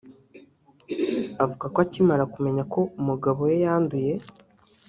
[1.43, 4.13] Avuga ko akimara kumenya ko umugabo we yanduye